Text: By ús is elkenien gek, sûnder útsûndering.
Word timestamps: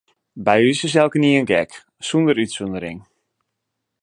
By 0.45 0.61
ús 0.69 0.81
is 0.87 0.95
elkenien 1.01 1.45
gek, 1.51 1.71
sûnder 2.07 2.37
útsûndering. 2.43 2.99